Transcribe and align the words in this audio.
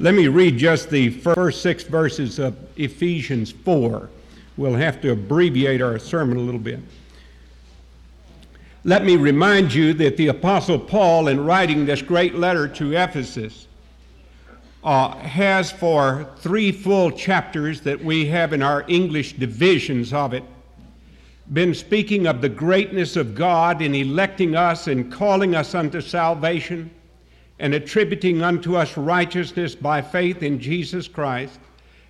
Let 0.00 0.14
me 0.14 0.28
read 0.28 0.58
just 0.58 0.90
the 0.90 1.10
first 1.10 1.60
six 1.60 1.82
verses 1.82 2.38
of 2.38 2.56
Ephesians 2.76 3.50
4. 3.50 4.08
We'll 4.56 4.74
have 4.74 5.00
to 5.00 5.10
abbreviate 5.10 5.82
our 5.82 5.98
sermon 5.98 6.36
a 6.36 6.40
little 6.40 6.60
bit. 6.60 6.78
Let 8.84 9.04
me 9.04 9.16
remind 9.16 9.74
you 9.74 9.92
that 9.94 10.16
the 10.16 10.28
Apostle 10.28 10.78
Paul, 10.78 11.26
in 11.26 11.44
writing 11.44 11.84
this 11.84 12.00
great 12.00 12.36
letter 12.36 12.68
to 12.68 12.92
Ephesus, 12.92 13.66
uh, 14.84 15.16
has 15.16 15.72
for 15.72 16.30
three 16.36 16.70
full 16.70 17.10
chapters 17.10 17.80
that 17.80 18.02
we 18.02 18.26
have 18.26 18.52
in 18.52 18.62
our 18.62 18.84
English 18.86 19.32
divisions 19.32 20.12
of 20.12 20.32
it 20.32 20.44
been 21.52 21.74
speaking 21.74 22.28
of 22.28 22.40
the 22.40 22.48
greatness 22.48 23.16
of 23.16 23.34
God 23.34 23.82
in 23.82 23.96
electing 23.96 24.54
us 24.54 24.86
and 24.86 25.10
calling 25.10 25.56
us 25.56 25.74
unto 25.74 26.00
salvation 26.00 26.88
and 27.58 27.74
attributing 27.74 28.42
unto 28.42 28.76
us 28.76 28.96
righteousness 28.96 29.74
by 29.74 30.00
faith 30.00 30.42
in 30.42 30.60
Jesus 30.60 31.08
Christ. 31.08 31.58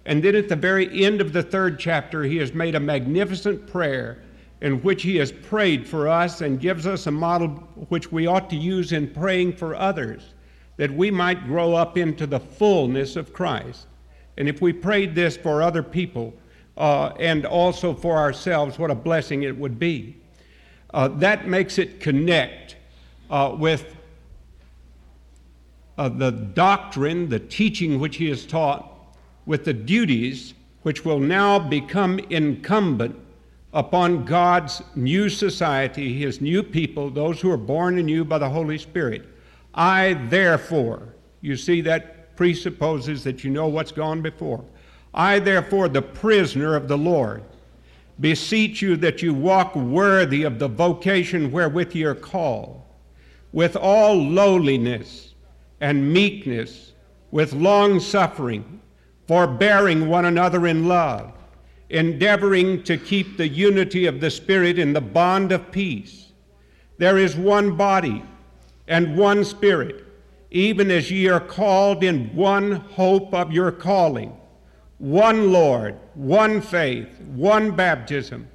And 0.05 0.23
then 0.23 0.35
at 0.35 0.49
the 0.49 0.57
very 0.57 1.05
end 1.05 1.21
of 1.21 1.33
the 1.33 1.43
third 1.43 1.79
chapter, 1.79 2.23
he 2.23 2.37
has 2.39 2.55
made 2.55 2.75
a 2.75 2.81
magnificent 2.81 3.67
prayer 3.67 4.23
in 4.61 4.83
which 4.83 5.03
he 5.03 5.17
has 5.17 5.31
prayed 5.31 5.87
for 5.87 6.09
us 6.09 6.41
and 6.41 6.61
gives 6.61 6.87
us 6.87 7.07
a 7.07 7.11
model 7.11 7.49
which 7.89 8.11
we 8.11 8.27
ought 8.27 8.51
to 8.51 8.57
use 8.57 8.93
in 8.93 9.09
praying 9.09 9.53
for 9.53 9.77
others, 9.77 10.35
that 10.77 10.91
we 10.91 11.11
might 11.11 11.47
grow 11.47 11.75
up 11.75 11.97
into 11.97 12.27
the 12.27 12.41
fullness 12.41 13.17
of 13.17 13.33
Christ. 13.33 13.87
And 14.37 14.49
if 14.49 14.61
we 14.61 14.73
prayed 14.73 15.15
this 15.15 15.37
for 15.37 15.63
other 15.63 15.83
people 15.83 16.35
uh, 16.77 17.13
and 17.19 17.45
also 17.45 17.95
for 17.95 18.17
ourselves, 18.17 18.79
what 18.79 18.91
a 18.91 18.95
blessing 18.95 19.43
it 19.43 19.57
would 19.57 19.79
be. 19.79 20.17
Uh, 20.95 21.09
that 21.09 21.47
makes 21.47 21.79
it 21.79 22.01
connect 22.01 22.77
uh, 23.31 23.55
with 23.59 23.95
uh, 25.99 26.09
the 26.09 26.31
doctrine, 26.31 27.29
the 27.29 27.41
teaching 27.41 27.99
which 27.99 28.17
he 28.17 28.29
has 28.29 28.47
taught, 28.47 28.95
with 29.47 29.65
the 29.65 29.73
duties 29.73 30.55
which 30.83 31.05
will 31.05 31.19
now 31.19 31.59
become 31.59 32.21
incumbent 32.31 33.19
upon 33.73 34.25
God's 34.25 34.81
new 34.95 35.29
society, 35.29 36.17
his 36.17 36.41
new 36.41 36.63
people, 36.63 37.11
those 37.11 37.41
who 37.41 37.51
are 37.51 37.59
born 37.59 37.99
anew 37.99 38.25
by 38.25 38.39
the 38.39 38.49
Holy 38.49 38.79
Spirit. 38.79 39.27
I, 39.75 40.15
therefore, 40.29 41.15
you 41.41 41.57
see, 41.57 41.81
that 41.83 42.37
presupposes 42.37 43.25
that 43.25 43.43
you 43.43 43.51
know 43.51 43.67
what's 43.67 43.93
gone 43.93 44.23
before. 44.23 44.65
I, 45.13 45.41
therefore, 45.41 45.89
the 45.89 46.03
prisoner 46.03 46.77
of 46.77 46.87
the 46.87 46.97
Lord, 46.97 47.43
beseech 48.21 48.81
you 48.81 48.97
that 48.97 49.21
you 49.21 49.35
walk 49.35 49.75
worthy 49.75 50.45
of 50.45 50.59
the 50.59 50.69
vocation 50.69 51.51
wherewith 51.51 51.95
ye 51.95 52.05
are 52.05 52.15
called, 52.15 52.83
with 53.53 53.77
all 53.77 54.17
lowliness 54.17 55.29
and 55.81 56.13
meekness, 56.13 56.93
with 57.31 57.53
long 57.53 58.01
suffering, 58.01 58.81
forbearing 59.27 60.09
one 60.09 60.25
another 60.25 60.67
in 60.67 60.89
love, 60.89 61.33
endeavoring 61.91 62.83
to 62.83 62.97
keep 62.97 63.37
the 63.37 63.49
unity 63.49 64.07
of 64.07 64.21
the 64.21 64.31
Spirit 64.31 64.79
in 64.79 64.93
the 64.93 65.01
bond 65.01 65.53
of 65.53 65.71
peace. 65.71 66.33
There 66.99 67.19
is 67.19 67.37
one 67.37 67.77
body 67.77 68.25
and 68.87 69.17
one 69.17 69.45
Spirit, 69.45 70.05
even 70.51 70.91
as 70.91 71.11
ye 71.11 71.29
are 71.29 71.41
called 71.41 72.03
in 72.03 72.35
one 72.35 72.73
hope 72.73 73.35
of 73.35 73.53
your 73.53 73.71
calling, 73.71 74.35
one 74.97 75.53
Lord, 75.53 75.97
one 76.15 76.61
faith, 76.61 77.21
one 77.21 77.71
baptism, 77.71 78.49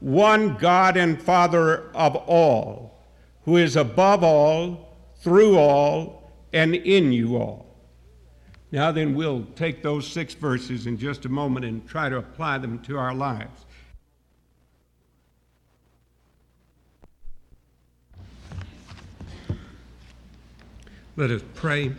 one 0.00 0.56
God 0.56 0.96
and 0.96 1.20
Father 1.20 1.90
of 1.94 2.16
all, 2.16 2.98
who 3.44 3.56
is 3.56 3.76
above 3.76 4.24
all, 4.24 4.96
through 5.20 5.58
all, 5.58 6.15
and 6.56 6.74
in 6.74 7.12
you 7.12 7.36
all. 7.36 7.66
Now, 8.72 8.90
then, 8.90 9.14
we'll 9.14 9.44
take 9.56 9.82
those 9.82 10.06
six 10.06 10.32
verses 10.32 10.86
in 10.86 10.96
just 10.96 11.26
a 11.26 11.28
moment 11.28 11.66
and 11.66 11.86
try 11.86 12.08
to 12.08 12.16
apply 12.16 12.56
them 12.58 12.78
to 12.84 12.96
our 12.96 13.14
lives. 13.14 13.66
Let 21.14 21.30
us 21.30 21.42
pray. 21.54 21.92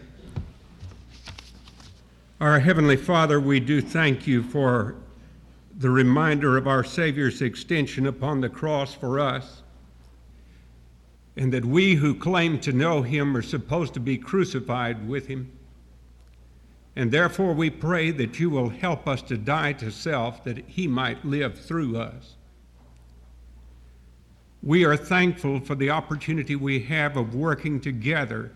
Our 2.41 2.59
Heavenly 2.59 2.97
Father, 2.97 3.39
we 3.39 3.59
do 3.59 3.79
thank 3.79 4.25
you 4.25 4.41
for 4.41 4.95
the 5.77 5.91
reminder 5.91 6.57
of 6.57 6.67
our 6.67 6.83
Savior's 6.83 7.43
extension 7.43 8.07
upon 8.07 8.41
the 8.41 8.49
cross 8.49 8.95
for 8.95 9.19
us 9.19 9.61
and 11.37 11.53
that 11.53 11.63
we 11.63 11.93
who 11.93 12.15
claim 12.15 12.59
to 12.59 12.73
know 12.73 13.03
him 13.03 13.37
are 13.37 13.43
supposed 13.43 13.93
to 13.93 13.99
be 13.99 14.17
crucified 14.17 15.07
with 15.07 15.27
him. 15.27 15.51
And 16.95 17.11
therefore 17.11 17.53
we 17.53 17.69
pray 17.69 18.09
that 18.09 18.39
you 18.39 18.49
will 18.49 18.69
help 18.69 19.07
us 19.07 19.21
to 19.23 19.37
die 19.37 19.73
to 19.73 19.91
self 19.91 20.43
that 20.45 20.57
he 20.67 20.87
might 20.87 21.23
live 21.23 21.59
through 21.59 21.97
us. 21.97 22.33
We 24.63 24.83
are 24.83 24.97
thankful 24.97 25.59
for 25.59 25.75
the 25.75 25.91
opportunity 25.91 26.55
we 26.55 26.79
have 26.81 27.15
of 27.15 27.35
working 27.35 27.79
together 27.79 28.51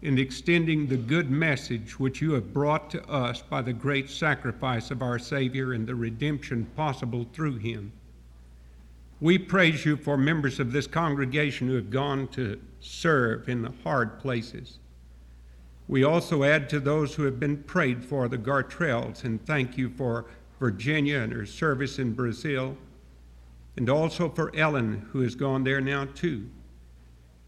in 0.00 0.16
extending 0.18 0.86
the 0.86 0.96
good 0.96 1.30
message 1.30 2.00
which 2.00 2.22
you 2.22 2.32
have 2.32 2.54
brought 2.54 2.90
to 2.90 3.06
us 3.08 3.42
by 3.42 3.60
the 3.60 3.74
great 3.74 4.08
sacrifice 4.08 4.90
of 4.90 5.02
our 5.02 5.18
Savior 5.18 5.74
and 5.74 5.86
the 5.86 5.94
redemption 5.94 6.64
possible 6.74 7.26
through 7.34 7.58
him. 7.58 7.92
We 9.22 9.38
praise 9.38 9.84
you 9.84 9.96
for 9.96 10.16
members 10.16 10.58
of 10.58 10.72
this 10.72 10.88
congregation 10.88 11.68
who 11.68 11.76
have 11.76 11.90
gone 11.90 12.26
to 12.32 12.60
serve 12.80 13.48
in 13.48 13.62
the 13.62 13.72
hard 13.84 14.18
places. 14.18 14.80
We 15.86 16.02
also 16.02 16.42
add 16.42 16.68
to 16.70 16.80
those 16.80 17.14
who 17.14 17.22
have 17.22 17.38
been 17.38 17.62
prayed 17.62 18.04
for 18.04 18.26
the 18.26 18.36
Gartrells 18.36 19.22
and 19.22 19.40
thank 19.46 19.78
you 19.78 19.90
for 19.90 20.24
Virginia 20.58 21.20
and 21.20 21.32
her 21.32 21.46
service 21.46 22.00
in 22.00 22.14
Brazil, 22.14 22.76
and 23.76 23.88
also 23.88 24.28
for 24.28 24.50
Ellen, 24.56 25.06
who 25.12 25.20
has 25.20 25.36
gone 25.36 25.62
there 25.62 25.80
now 25.80 26.06
too. 26.16 26.50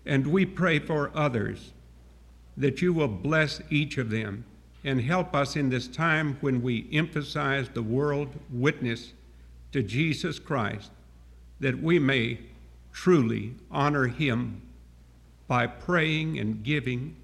And 0.06 0.28
we 0.28 0.46
pray 0.46 0.78
for 0.78 1.10
others 1.12 1.72
that 2.56 2.82
you 2.82 2.92
will 2.92 3.08
bless 3.08 3.60
each 3.68 3.98
of 3.98 4.10
them 4.10 4.44
and 4.84 5.00
help 5.00 5.34
us 5.34 5.56
in 5.56 5.70
this 5.70 5.88
time 5.88 6.36
when 6.40 6.62
we 6.62 6.88
emphasize 6.92 7.68
the 7.68 7.82
world 7.82 8.28
witness 8.52 9.12
to 9.72 9.82
Jesus 9.82 10.38
Christ 10.38 10.92
that 11.60 11.82
we 11.82 11.98
may 11.98 12.38
truly 12.92 13.54
honor 13.70 14.06
Him 14.06 14.62
by 15.46 15.66
praying 15.66 16.38
and 16.38 16.62
giving 16.62 17.16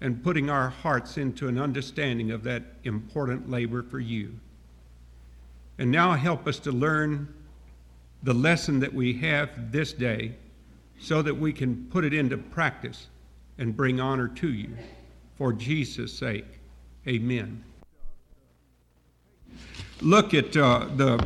and 0.00 0.22
putting 0.22 0.50
our 0.50 0.68
hearts 0.68 1.16
into 1.16 1.48
an 1.48 1.58
understanding 1.58 2.30
of 2.30 2.42
that 2.44 2.62
important 2.84 3.48
labor 3.48 3.82
for 3.82 4.00
you. 4.00 4.34
And 5.78 5.90
now 5.90 6.12
help 6.12 6.46
us 6.46 6.58
to 6.60 6.72
learn 6.72 7.32
the 8.22 8.34
lesson 8.34 8.80
that 8.80 8.92
we 8.92 9.12
have 9.14 9.72
this 9.72 9.92
day 9.92 10.34
so 10.98 11.22
that 11.22 11.34
we 11.34 11.52
can 11.52 11.86
put 11.90 12.04
it 12.04 12.14
into 12.14 12.36
practice 12.36 13.08
and 13.58 13.76
bring 13.76 14.00
honor 14.00 14.28
to 14.28 14.52
you. 14.52 14.76
For 15.36 15.52
Jesus' 15.52 16.16
sake, 16.16 16.46
amen 17.06 17.64
look 20.02 20.34
at 20.34 20.56
uh, 20.56 20.86
the, 20.96 21.24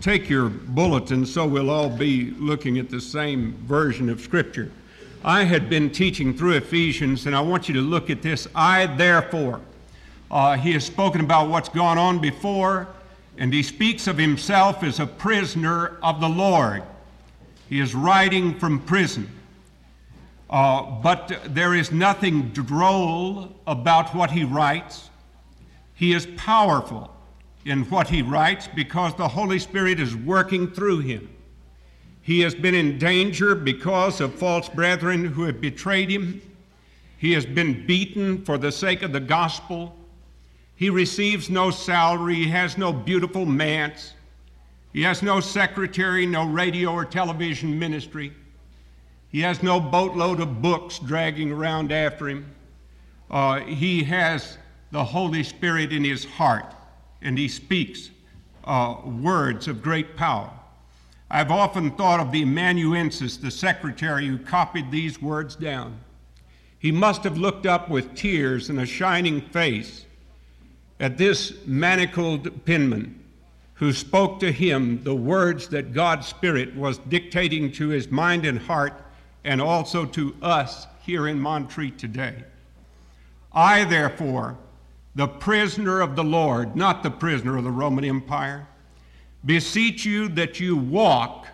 take 0.00 0.28
your 0.28 0.48
bulletin 0.48 1.24
so 1.24 1.46
we'll 1.46 1.70
all 1.70 1.88
be 1.88 2.32
looking 2.32 2.78
at 2.78 2.90
the 2.90 3.00
same 3.00 3.54
version 3.66 4.08
of 4.08 4.20
Scripture. 4.20 4.70
I 5.24 5.44
had 5.44 5.68
been 5.68 5.90
teaching 5.90 6.36
through 6.36 6.54
Ephesians, 6.54 7.26
and 7.26 7.34
I 7.34 7.40
want 7.40 7.68
you 7.68 7.74
to 7.74 7.80
look 7.80 8.08
at 8.08 8.22
this. 8.22 8.46
I, 8.54 8.86
therefore, 8.86 9.60
uh, 10.30 10.56
he 10.56 10.72
has 10.72 10.84
spoken 10.84 11.20
about 11.20 11.48
what's 11.48 11.68
gone 11.68 11.98
on 11.98 12.20
before, 12.20 12.88
and 13.36 13.52
he 13.52 13.62
speaks 13.62 14.06
of 14.06 14.16
himself 14.16 14.82
as 14.82 15.00
a 15.00 15.06
prisoner 15.06 15.98
of 16.02 16.20
the 16.20 16.28
Lord. 16.28 16.82
He 17.68 17.80
is 17.80 17.94
writing 17.94 18.58
from 18.58 18.80
prison. 18.80 19.28
Uh, 20.48 20.82
but 20.82 21.40
there 21.46 21.74
is 21.74 21.92
nothing 21.92 22.48
droll 22.48 23.54
about 23.66 24.14
what 24.14 24.30
he 24.30 24.44
writes. 24.44 25.10
He 25.94 26.12
is 26.12 26.26
powerful 26.36 27.14
in 27.64 27.84
what 27.90 28.08
he 28.08 28.22
writes 28.22 28.68
because 28.74 29.14
the 29.14 29.28
Holy 29.28 29.58
Spirit 29.58 30.00
is 30.00 30.16
working 30.16 30.70
through 30.70 31.00
him. 31.00 31.28
He 32.22 32.40
has 32.40 32.54
been 32.54 32.74
in 32.74 32.98
danger 32.98 33.54
because 33.54 34.20
of 34.20 34.34
false 34.34 34.68
brethren 34.68 35.24
who 35.24 35.44
have 35.44 35.60
betrayed 35.60 36.10
him. 36.10 36.40
He 37.18 37.32
has 37.32 37.44
been 37.44 37.86
beaten 37.86 38.44
for 38.44 38.56
the 38.56 38.72
sake 38.72 39.02
of 39.02 39.12
the 39.12 39.20
gospel. 39.20 39.94
He 40.76 40.90
receives 40.90 41.50
no 41.50 41.70
salary. 41.70 42.36
He 42.36 42.48
has 42.48 42.78
no 42.78 42.92
beautiful 42.92 43.44
manse. 43.44 44.14
He 44.92 45.02
has 45.02 45.22
no 45.22 45.40
secretary, 45.40 46.26
no 46.26 46.46
radio 46.46 46.92
or 46.92 47.04
television 47.04 47.78
ministry. 47.78 48.32
He 49.28 49.40
has 49.40 49.62
no 49.62 49.78
boatload 49.78 50.40
of 50.40 50.60
books 50.60 50.98
dragging 50.98 51.52
around 51.52 51.92
after 51.92 52.28
him. 52.28 52.50
Uh, 53.30 53.60
he 53.60 54.02
has 54.04 54.58
the 54.90 55.04
Holy 55.04 55.44
Spirit 55.44 55.92
in 55.92 56.02
his 56.02 56.24
heart 56.24 56.74
and 57.22 57.36
he 57.38 57.48
speaks 57.48 58.10
uh, 58.64 58.96
words 59.04 59.68
of 59.68 59.82
great 59.82 60.16
power. 60.16 60.50
I've 61.30 61.50
often 61.50 61.92
thought 61.92 62.20
of 62.20 62.32
the 62.32 62.42
amanuensis, 62.42 63.36
the 63.36 63.50
secretary 63.50 64.26
who 64.26 64.38
copied 64.38 64.90
these 64.90 65.22
words 65.22 65.54
down. 65.54 66.00
He 66.78 66.90
must 66.90 67.24
have 67.24 67.38
looked 67.38 67.66
up 67.66 67.88
with 67.88 68.14
tears 68.14 68.68
and 68.70 68.80
a 68.80 68.86
shining 68.86 69.40
face 69.40 70.06
at 70.98 71.18
this 71.18 71.54
manacled 71.66 72.64
penman 72.64 73.20
who 73.74 73.92
spoke 73.92 74.40
to 74.40 74.52
him 74.52 75.02
the 75.04 75.14
words 75.14 75.68
that 75.68 75.94
God's 75.94 76.26
Spirit 76.26 76.74
was 76.76 76.98
dictating 76.98 77.72
to 77.72 77.88
his 77.88 78.10
mind 78.10 78.44
and 78.44 78.58
heart, 78.58 78.92
and 79.44 79.60
also 79.60 80.04
to 80.04 80.34
us 80.42 80.86
here 81.02 81.28
in 81.28 81.40
Montreat 81.40 81.98
today. 81.98 82.44
I, 83.52 83.84
therefore, 83.84 84.58
the 85.14 85.26
prisoner 85.26 86.00
of 86.00 86.16
the 86.16 86.24
Lord, 86.24 86.76
not 86.76 87.02
the 87.02 87.10
prisoner 87.10 87.56
of 87.56 87.64
the 87.64 87.70
Roman 87.70 88.04
Empire, 88.04 88.68
beseech 89.44 90.04
you 90.04 90.28
that 90.28 90.60
you 90.60 90.76
walk 90.76 91.46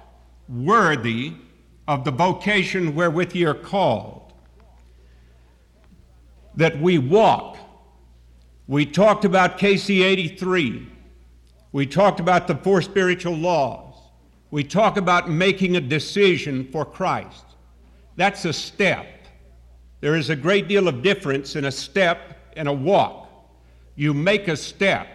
worthy 0.49 1.35
of 1.89 2.05
the 2.05 2.11
vocation 2.11 2.95
wherewith 2.95 3.35
ye 3.35 3.45
are 3.45 3.55
called. 3.55 4.33
That 6.57 6.81
we 6.81 6.99
walk. 6.99 7.59
We 8.67 8.85
talked 8.85 9.25
about 9.25 9.59
KC 9.59 10.03
83. 10.03 10.89
We 11.73 11.87
talked 11.87 12.21
about 12.21 12.47
the 12.49 12.57
four 12.57 12.83
spiritual 12.83 13.35
laws. 13.35 13.95
We 14.51 14.65
talk 14.65 14.97
about 14.97 15.31
making 15.31 15.77
a 15.77 15.81
decision 15.81 16.69
for 16.73 16.85
Christ. 16.85 17.45
That's 18.17 18.45
a 18.45 18.53
step. 18.53 19.07
There 20.01 20.17
is 20.17 20.31
a 20.31 20.37
great 20.37 20.69
deal 20.69 20.89
of 20.89 21.03
difference 21.03 21.57
in 21.57 21.67
a 21.67 21.71
step 21.71 22.53
and 22.57 22.69
a 22.69 22.73
walk. 22.73 23.26
You 23.97 24.15
make 24.15 24.47
a 24.49 24.57
step 24.57 25.09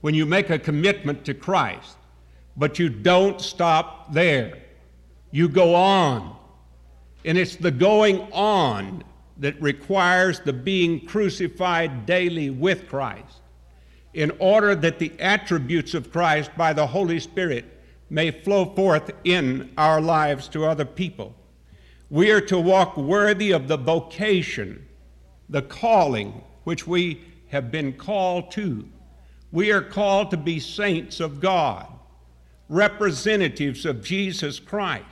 when 0.00 0.14
you 0.14 0.24
make 0.24 0.50
a 0.50 0.58
commitment 0.58 1.24
to 1.24 1.34
Christ, 1.34 1.96
but 2.56 2.78
you 2.78 2.88
don't 2.88 3.40
stop 3.40 4.12
there. 4.12 4.58
You 5.32 5.48
go 5.48 5.74
on. 5.74 6.36
And 7.24 7.36
it's 7.36 7.56
the 7.56 7.72
going 7.72 8.20
on 8.32 9.02
that 9.38 9.60
requires 9.60 10.40
the 10.40 10.52
being 10.52 11.04
crucified 11.04 12.06
daily 12.06 12.50
with 12.50 12.88
Christ 12.88 13.40
in 14.14 14.32
order 14.38 14.74
that 14.74 14.98
the 14.98 15.12
attributes 15.20 15.92
of 15.92 16.10
Christ 16.10 16.50
by 16.56 16.72
the 16.72 16.86
Holy 16.86 17.20
Spirit 17.20 17.64
may 18.08 18.30
flow 18.30 18.64
forth 18.74 19.10
in 19.24 19.72
our 19.76 20.00
lives 20.00 20.48
to 20.48 20.64
other 20.64 20.84
people. 20.84 21.34
We 22.08 22.30
are 22.30 22.40
to 22.42 22.58
walk 22.58 22.96
worthy 22.96 23.50
of 23.50 23.68
the 23.68 23.76
vocation, 23.76 24.86
the 25.48 25.62
calling 25.62 26.44
which 26.64 26.86
we 26.86 27.20
have 27.48 27.70
been 27.70 27.92
called 27.92 28.50
to. 28.52 28.88
We 29.52 29.72
are 29.72 29.82
called 29.82 30.30
to 30.32 30.36
be 30.36 30.58
saints 30.58 31.20
of 31.20 31.40
God, 31.40 31.86
representatives 32.68 33.86
of 33.86 34.02
Jesus 34.02 34.58
Christ, 34.58 35.04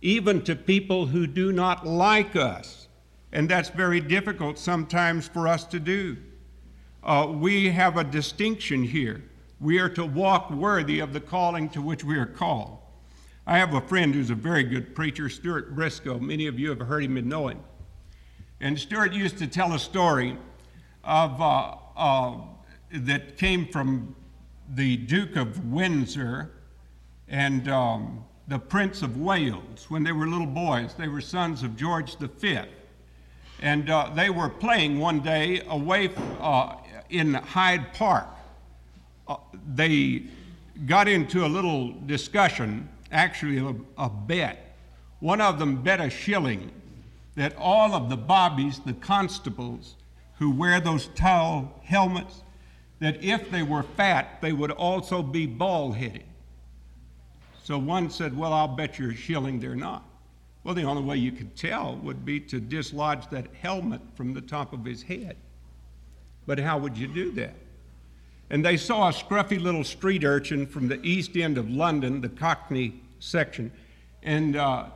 even 0.00 0.42
to 0.42 0.54
people 0.54 1.06
who 1.06 1.26
do 1.26 1.52
not 1.52 1.86
like 1.86 2.36
us. 2.36 2.88
And 3.32 3.48
that's 3.48 3.68
very 3.68 4.00
difficult 4.00 4.58
sometimes 4.58 5.26
for 5.26 5.48
us 5.48 5.64
to 5.66 5.80
do. 5.80 6.16
Uh, 7.02 7.26
we 7.28 7.70
have 7.70 7.96
a 7.96 8.04
distinction 8.04 8.84
here. 8.84 9.24
We 9.60 9.78
are 9.78 9.88
to 9.90 10.06
walk 10.06 10.50
worthy 10.50 11.00
of 11.00 11.12
the 11.12 11.20
calling 11.20 11.68
to 11.70 11.82
which 11.82 12.04
we 12.04 12.16
are 12.16 12.26
called. 12.26 12.78
I 13.46 13.58
have 13.58 13.74
a 13.74 13.80
friend 13.80 14.14
who's 14.14 14.30
a 14.30 14.34
very 14.34 14.62
good 14.62 14.94
preacher, 14.94 15.28
Stuart 15.28 15.74
Briscoe. 15.74 16.18
Many 16.18 16.46
of 16.46 16.58
you 16.58 16.70
have 16.70 16.80
heard 16.80 17.04
him 17.04 17.16
and 17.16 17.28
know 17.28 17.48
him. 17.48 17.60
And 18.60 18.78
Stuart 18.78 19.12
used 19.12 19.36
to 19.38 19.46
tell 19.46 19.74
a 19.74 19.78
story 19.78 20.38
of 21.04 21.40
uh, 21.40 21.74
uh, 21.96 22.36
that 22.92 23.36
came 23.36 23.66
from 23.66 24.14
the 24.74 24.96
Duke 24.96 25.36
of 25.36 25.64
Windsor 25.66 26.52
and 27.28 27.68
um, 27.68 28.24
the 28.48 28.58
Prince 28.58 29.02
of 29.02 29.18
Wales 29.18 29.86
when 29.88 30.02
they 30.02 30.12
were 30.12 30.26
little 30.26 30.46
boys. 30.46 30.94
They 30.94 31.08
were 31.08 31.20
sons 31.20 31.62
of 31.62 31.76
George 31.76 32.16
V. 32.16 32.58
And 33.60 33.88
uh, 33.88 34.10
they 34.14 34.30
were 34.30 34.48
playing 34.48 34.98
one 34.98 35.20
day 35.20 35.62
away 35.68 36.10
uh, 36.40 36.76
in 37.10 37.34
Hyde 37.34 37.92
Park. 37.94 38.26
Uh, 39.26 39.36
they 39.74 40.24
got 40.86 41.08
into 41.08 41.46
a 41.46 41.48
little 41.48 41.92
discussion 42.06 42.88
actually 43.12 43.58
a, 43.58 43.74
a 43.96 44.10
bet. 44.10 44.76
One 45.20 45.40
of 45.40 45.58
them 45.58 45.82
bet 45.82 46.00
a 46.00 46.10
shilling 46.10 46.70
that 47.36 47.54
all 47.56 47.94
of 47.94 48.10
the 48.10 48.16
bobbies, 48.16 48.80
the 48.80 48.92
constables 48.94 49.94
who 50.38 50.50
wear 50.50 50.80
those 50.80 51.06
tall 51.14 51.80
helmets, 51.84 52.42
that 53.00 53.22
if 53.22 53.50
they 53.50 53.62
were 53.62 53.82
fat, 53.82 54.40
they 54.40 54.52
would 54.52 54.70
also 54.70 55.22
be 55.22 55.46
bald 55.46 55.96
headed. 55.96 56.24
So 57.62 57.78
one 57.78 58.10
said, 58.10 58.36
Well, 58.36 58.52
I'll 58.52 58.68
bet 58.68 58.98
you 58.98 59.10
a 59.10 59.14
shilling 59.14 59.60
they're 59.60 59.76
not. 59.76 60.04
Well, 60.64 60.74
the 60.74 60.84
only 60.84 61.02
way 61.02 61.16
you 61.18 61.32
could 61.32 61.54
tell 61.56 61.96
would 61.96 62.24
be 62.24 62.40
to 62.40 62.58
dislodge 62.58 63.28
that 63.30 63.46
helmet 63.60 64.00
from 64.14 64.32
the 64.32 64.40
top 64.40 64.72
of 64.72 64.84
his 64.84 65.02
head. 65.02 65.36
But 66.46 66.58
how 66.58 66.78
would 66.78 66.96
you 66.96 67.06
do 67.06 67.30
that? 67.32 67.54
And 68.50 68.64
they 68.64 68.76
saw 68.76 69.08
a 69.08 69.12
scruffy 69.12 69.60
little 69.60 69.84
street 69.84 70.24
urchin 70.24 70.66
from 70.66 70.88
the 70.88 71.00
east 71.02 71.36
end 71.36 71.58
of 71.58 71.70
London, 71.70 72.20
the 72.20 72.28
Cockney 72.28 73.00
section. 73.18 73.72
And 74.22 74.56
uh, 74.56 74.86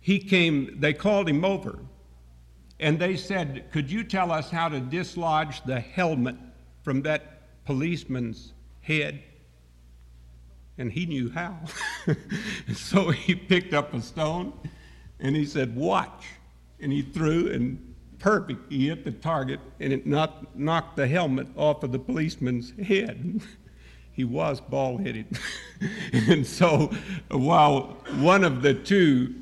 he 0.00 0.18
came, 0.18 0.78
they 0.80 0.92
called 0.92 1.28
him 1.28 1.44
over. 1.44 1.78
And 2.80 2.98
they 2.98 3.16
said, 3.16 3.66
Could 3.70 3.90
you 3.90 4.02
tell 4.02 4.32
us 4.32 4.50
how 4.50 4.68
to 4.68 4.80
dislodge 4.80 5.62
the 5.64 5.78
helmet 5.78 6.36
from 6.82 7.02
that 7.02 7.64
policeman's 7.66 8.54
head? 8.80 9.22
And 10.78 10.90
he 10.90 11.04
knew 11.04 11.30
how. 11.30 11.58
so 12.74 13.10
he 13.10 13.34
picked 13.34 13.74
up 13.74 13.92
a 13.92 14.00
stone 14.00 14.54
and 15.20 15.36
he 15.36 15.44
said, 15.44 15.76
Watch. 15.76 16.24
And 16.80 16.90
he 16.90 17.02
threw, 17.02 17.52
and 17.52 17.94
perfect, 18.18 18.72
he 18.72 18.88
hit 18.88 19.04
the 19.04 19.10
target, 19.10 19.60
and 19.80 19.92
it 19.92 20.06
knocked, 20.06 20.56
knocked 20.56 20.96
the 20.96 21.06
helmet 21.06 21.46
off 21.56 21.82
of 21.82 21.92
the 21.92 21.98
policeman's 21.98 22.72
head. 22.82 23.42
he 24.12 24.24
was 24.24 24.60
bald 24.60 25.02
headed. 25.02 25.26
and 26.12 26.46
so 26.46 26.90
while 27.30 27.98
one 28.20 28.44
of 28.44 28.62
the 28.62 28.72
two 28.72 29.34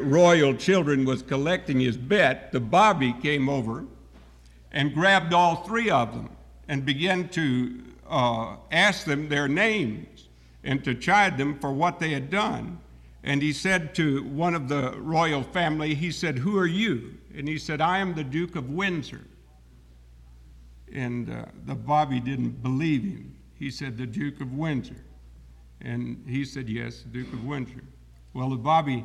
royal 0.00 0.54
children 0.54 1.04
was 1.04 1.22
collecting 1.22 1.80
his 1.80 1.96
bet, 1.96 2.52
the 2.52 2.60
Bobby 2.60 3.14
came 3.22 3.48
over 3.48 3.84
and 4.70 4.94
grabbed 4.94 5.34
all 5.34 5.56
three 5.64 5.90
of 5.90 6.12
them 6.14 6.30
and 6.68 6.84
began 6.84 7.28
to 7.30 7.82
uh, 8.08 8.56
ask 8.70 9.04
them 9.04 9.28
their 9.28 9.48
names 9.48 10.28
and 10.64 10.84
to 10.84 10.94
chide 10.94 11.36
them 11.36 11.58
for 11.58 11.72
what 11.72 11.98
they 11.98 12.10
had 12.10 12.30
done. 12.30 12.78
And 13.24 13.40
he 13.40 13.52
said 13.52 13.94
to 13.96 14.22
one 14.24 14.54
of 14.54 14.68
the 14.68 14.92
royal 14.98 15.42
family, 15.42 15.94
he 15.94 16.10
said, 16.10 16.38
Who 16.38 16.58
are 16.58 16.66
you? 16.66 17.14
And 17.34 17.46
he 17.46 17.58
said, 17.58 17.80
I 17.80 17.98
am 17.98 18.14
the 18.14 18.24
Duke 18.24 18.56
of 18.56 18.70
Windsor. 18.70 19.22
And 20.92 21.30
uh, 21.30 21.46
the 21.66 21.74
Bobby 21.74 22.20
didn't 22.20 22.62
believe 22.62 23.02
him. 23.02 23.34
He 23.54 23.70
said, 23.70 23.96
The 23.96 24.06
Duke 24.06 24.40
of 24.40 24.52
Windsor. 24.52 25.04
And 25.80 26.22
he 26.28 26.44
said, 26.44 26.68
Yes, 26.68 27.02
the 27.02 27.08
Duke 27.08 27.32
of 27.32 27.44
Windsor. 27.44 27.82
Well, 28.34 28.50
the 28.50 28.56
Bobby 28.56 29.04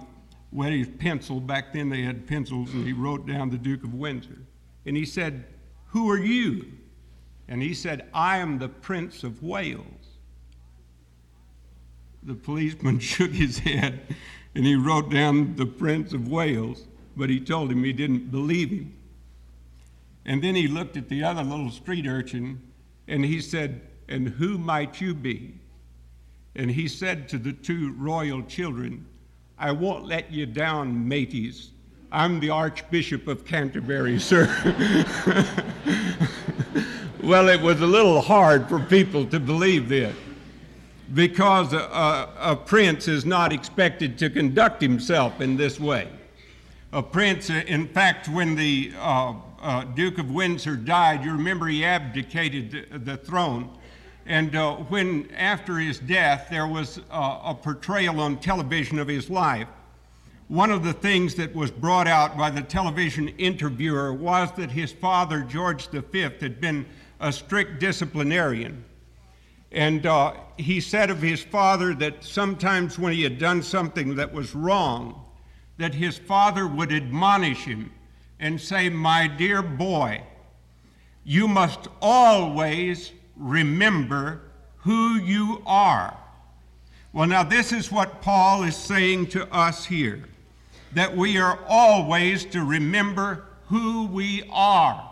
wet 0.51 0.71
his 0.71 0.87
pencil. 0.87 1.39
Back 1.39 1.73
then 1.73 1.89
they 1.89 2.01
had 2.01 2.27
pencils, 2.27 2.73
and 2.73 2.85
he 2.85 2.93
wrote 2.93 3.27
down 3.27 3.49
the 3.49 3.57
Duke 3.57 3.83
of 3.83 3.93
Windsor. 3.93 4.39
And 4.85 4.95
he 4.95 5.05
said, 5.05 5.45
Who 5.87 6.09
are 6.09 6.19
you? 6.19 6.65
And 7.47 7.61
he 7.61 7.73
said, 7.73 8.07
I 8.13 8.37
am 8.37 8.59
the 8.59 8.69
Prince 8.69 9.23
of 9.23 9.41
Wales. 9.43 9.83
The 12.23 12.35
policeman 12.35 12.99
shook 12.99 13.31
his 13.31 13.59
head 13.59 14.15
and 14.57 14.65
he 14.65 14.73
wrote 14.75 15.11
down 15.11 15.55
the 15.55 15.67
Prince 15.67 16.13
of 16.13 16.27
Wales, 16.27 16.87
but 17.15 17.29
he 17.29 17.39
told 17.39 17.71
him 17.71 17.83
he 17.83 17.93
didn't 17.93 18.31
believe 18.31 18.71
him. 18.71 18.91
And 20.25 20.43
then 20.43 20.55
he 20.55 20.67
looked 20.67 20.97
at 20.97 21.09
the 21.09 21.23
other 21.23 21.43
little 21.43 21.69
street 21.69 22.07
urchin 22.07 22.59
and 23.07 23.23
he 23.23 23.39
said, 23.39 23.81
and 24.09 24.27
who 24.27 24.57
might 24.57 24.99
you 24.99 25.13
be? 25.13 25.53
And 26.55 26.71
he 26.71 26.87
said 26.87 27.29
to 27.29 27.37
the 27.37 27.53
two 27.53 27.93
royal 27.93 28.41
children, 28.41 29.05
I 29.59 29.71
won't 29.71 30.05
let 30.05 30.31
you 30.31 30.45
down, 30.45 31.07
mateys. 31.07 31.71
I'm 32.11 32.39
the 32.39 32.51
Archbishop 32.51 33.27
of 33.27 33.43
Canterbury, 33.43 34.19
sir. 34.21 34.45
well, 37.23 37.49
it 37.49 37.59
was 37.59 37.81
a 37.81 37.87
little 37.87 38.21
hard 38.21 38.69
for 38.69 38.79
people 38.79 39.25
to 39.25 39.39
believe 39.39 39.89
this 39.89 40.15
because 41.13 41.73
a, 41.73 42.29
a, 42.37 42.55
prince 42.55 43.07
is 43.07 43.25
not 43.25 43.53
expected 43.53 44.17
to 44.19 44.29
conduct 44.29 44.81
himself 44.81 45.41
in 45.41 45.55
this 45.55 45.79
way. 45.79 46.09
A 46.91 47.01
prince, 47.01 47.49
in 47.49 47.87
fact, 47.87 48.27
when 48.27 48.55
the 48.55 48.91
uh, 48.97 49.33
uh, 49.61 49.83
Duke 49.85 50.17
of 50.17 50.29
Windsor 50.29 50.75
died, 50.75 51.23
you 51.23 51.31
remember 51.31 51.67
he 51.67 51.83
abdicated 51.83 52.87
the, 52.91 52.99
the 52.99 53.17
throne. 53.17 53.69
And 54.27 54.57
uh, 54.57 54.75
when, 54.75 55.31
after 55.31 55.77
his 55.77 55.99
death, 55.99 56.47
there 56.51 56.67
was 56.67 56.99
uh, 57.09 57.39
a 57.45 57.55
portrayal 57.55 58.19
on 58.19 58.37
television 58.37 58.99
of 58.99 59.07
his 59.07 59.29
life, 59.29 59.69
one 60.49 60.69
of 60.69 60.83
the 60.83 60.91
things 60.91 61.35
that 61.35 61.55
was 61.55 61.71
brought 61.71 62.07
out 62.07 62.37
by 62.37 62.49
the 62.49 62.61
television 62.61 63.29
interviewer 63.37 64.13
was 64.13 64.51
that 64.57 64.69
his 64.69 64.91
father, 64.91 65.41
George 65.41 65.87
V, 65.87 66.21
had 66.21 66.59
been 66.59 66.85
a 67.21 67.31
strict 67.31 67.79
disciplinarian. 67.79 68.83
And 69.71 70.05
uh, 70.05 70.33
he 70.57 70.81
said 70.81 71.09
of 71.09 71.21
his 71.21 71.41
father 71.41 71.93
that 71.95 72.21
sometimes 72.23 72.99
when 72.99 73.13
he 73.13 73.23
had 73.23 73.39
done 73.39 73.63
something 73.63 74.15
that 74.15 74.33
was 74.33 74.53
wrong, 74.53 75.23
that 75.77 75.93
his 75.93 76.17
father 76.17 76.67
would 76.67 76.91
admonish 76.91 77.63
him 77.63 77.91
and 78.41 78.59
say, 78.59 78.89
My 78.89 79.27
dear 79.27 79.61
boy, 79.61 80.21
you 81.23 81.47
must 81.47 81.87
always 82.01 83.11
remember 83.37 84.41
who 84.77 85.15
you 85.15 85.61
are. 85.65 86.17
Well, 87.13 87.27
now, 87.27 87.43
this 87.43 87.71
is 87.71 87.91
what 87.91 88.21
Paul 88.21 88.63
is 88.63 88.75
saying 88.75 89.27
to 89.27 89.51
us 89.53 89.85
here 89.85 90.23
that 90.93 91.15
we 91.15 91.37
are 91.37 91.59
always 91.67 92.45
to 92.45 92.63
remember 92.63 93.45
who 93.67 94.07
we 94.07 94.43
are. 94.51 95.11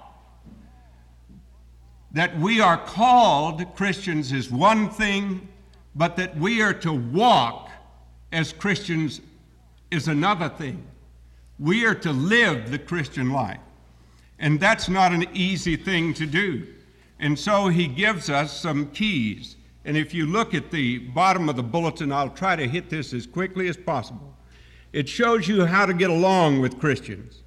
That 2.13 2.37
we 2.39 2.61
are 2.61 2.77
called 2.77 3.75
Christians 3.75 4.31
is 4.31 4.49
one 4.49 4.89
thing, 4.89 5.47
but 5.95 6.15
that 6.15 6.37
we 6.37 6.61
are 6.61 6.73
to 6.75 6.93
walk 6.93 7.69
as 8.31 8.53
Christians 8.53 9.21
is 9.91 10.07
another 10.07 10.49
thing. 10.49 10.85
We 11.59 11.85
are 11.85 11.95
to 11.95 12.11
live 12.11 12.71
the 12.71 12.79
Christian 12.79 13.31
life. 13.31 13.59
And 14.39 14.59
that's 14.59 14.89
not 14.89 15.13
an 15.13 15.25
easy 15.33 15.75
thing 15.75 16.13
to 16.15 16.25
do. 16.25 16.67
And 17.19 17.37
so 17.37 17.67
he 17.67 17.87
gives 17.87 18.29
us 18.29 18.59
some 18.59 18.91
keys. 18.91 19.55
And 19.85 19.95
if 19.95 20.13
you 20.13 20.25
look 20.25 20.53
at 20.53 20.71
the 20.71 20.97
bottom 20.97 21.47
of 21.47 21.55
the 21.55 21.63
bulletin, 21.63 22.11
I'll 22.11 22.29
try 22.29 22.55
to 22.55 22.67
hit 22.67 22.89
this 22.89 23.13
as 23.13 23.25
quickly 23.27 23.67
as 23.67 23.77
possible. 23.77 24.35
It 24.93 25.07
shows 25.07 25.47
you 25.47 25.65
how 25.65 25.85
to 25.85 25.93
get 25.93 26.09
along 26.09 26.59
with 26.59 26.79
Christians. 26.79 27.43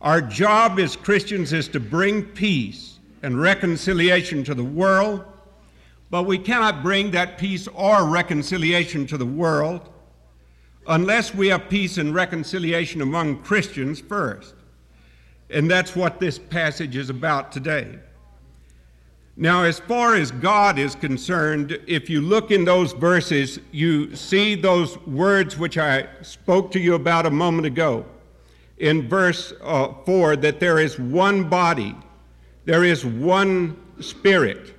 Our 0.00 0.20
job 0.20 0.78
as 0.78 0.96
Christians 0.96 1.52
is 1.52 1.68
to 1.68 1.80
bring 1.80 2.22
peace 2.22 2.98
and 3.22 3.40
reconciliation 3.40 4.44
to 4.44 4.54
the 4.54 4.64
world, 4.64 5.24
but 6.10 6.24
we 6.24 6.38
cannot 6.38 6.82
bring 6.82 7.10
that 7.12 7.38
peace 7.38 7.66
or 7.68 8.06
reconciliation 8.06 9.06
to 9.08 9.16
the 9.16 9.26
world 9.26 9.88
unless 10.86 11.34
we 11.34 11.48
have 11.48 11.68
peace 11.68 11.96
and 11.98 12.14
reconciliation 12.14 13.00
among 13.00 13.42
Christians 13.42 14.00
first. 14.00 14.54
And 15.50 15.70
that's 15.70 15.96
what 15.96 16.20
this 16.20 16.38
passage 16.38 16.96
is 16.96 17.10
about 17.10 17.52
today. 17.52 17.98
Now, 19.36 19.64
as 19.64 19.80
far 19.80 20.14
as 20.14 20.30
God 20.30 20.78
is 20.78 20.94
concerned, 20.94 21.76
if 21.88 22.08
you 22.08 22.20
look 22.20 22.52
in 22.52 22.64
those 22.64 22.92
verses, 22.92 23.58
you 23.72 24.14
see 24.14 24.54
those 24.54 24.96
words 25.06 25.58
which 25.58 25.76
I 25.76 26.06
spoke 26.22 26.70
to 26.70 26.78
you 26.78 26.94
about 26.94 27.26
a 27.26 27.30
moment 27.30 27.66
ago. 27.66 28.06
In 28.78 29.08
verse 29.08 29.52
uh, 29.60 29.92
4, 30.06 30.36
that 30.36 30.60
there 30.60 30.78
is 30.78 31.00
one 31.00 31.48
body, 31.48 31.96
there 32.64 32.84
is 32.84 33.04
one 33.04 33.76
spirit, 33.98 34.72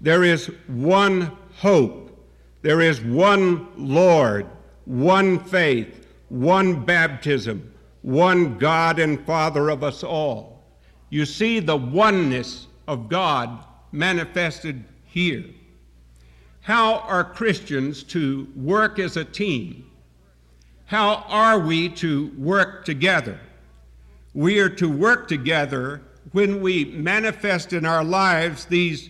there 0.00 0.22
is 0.22 0.46
one 0.68 1.36
hope, 1.56 2.16
there 2.62 2.80
is 2.80 3.00
one 3.00 3.66
Lord, 3.76 4.46
one 4.84 5.40
faith, 5.40 6.06
one 6.28 6.84
baptism, 6.84 7.74
one 8.02 8.56
God 8.56 9.00
and 9.00 9.24
Father 9.26 9.68
of 9.68 9.82
us 9.82 10.04
all. 10.04 10.62
You 11.08 11.26
see 11.26 11.58
the 11.58 11.76
oneness 11.76 12.68
of 12.86 13.08
God 13.08 13.64
manifested 13.92 14.84
here. 15.04 15.44
How 16.62 16.98
are 17.00 17.24
Christians 17.24 18.02
to 18.04 18.46
work 18.54 18.98
as 18.98 19.16
a 19.16 19.24
team? 19.24 19.90
How 20.86 21.24
are 21.28 21.58
we 21.58 21.88
to 21.90 22.28
work 22.36 22.84
together? 22.84 23.40
We 24.34 24.60
are 24.60 24.68
to 24.70 24.88
work 24.88 25.28
together 25.28 26.02
when 26.32 26.60
we 26.60 26.84
manifest 26.84 27.72
in 27.72 27.84
our 27.84 28.04
lives 28.04 28.66
these 28.66 29.08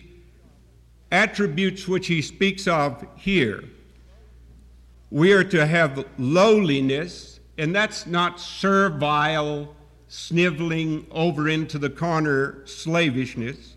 attributes 1.12 1.88
which 1.88 2.06
he 2.06 2.22
speaks 2.22 2.68
of 2.68 3.04
here. 3.16 3.64
We 5.10 5.32
are 5.32 5.44
to 5.44 5.66
have 5.66 6.06
lowliness, 6.18 7.40
and 7.58 7.74
that's 7.74 8.06
not 8.06 8.40
servile, 8.40 9.74
sniveling 10.08 11.06
over 11.10 11.48
into 11.48 11.78
the 11.78 11.90
corner 11.90 12.62
slavishness 12.64 13.76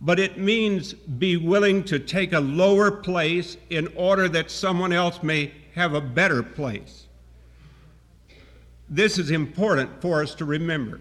but 0.00 0.18
it 0.18 0.38
means 0.38 0.92
be 0.92 1.36
willing 1.36 1.82
to 1.84 1.98
take 1.98 2.32
a 2.32 2.40
lower 2.40 2.90
place 2.90 3.56
in 3.70 3.88
order 3.96 4.28
that 4.28 4.50
someone 4.50 4.92
else 4.92 5.22
may 5.22 5.52
have 5.74 5.94
a 5.94 6.00
better 6.00 6.42
place. 6.42 7.06
This 8.88 9.18
is 9.18 9.30
important 9.30 10.00
for 10.00 10.22
us 10.22 10.34
to 10.36 10.44
remember. 10.44 11.00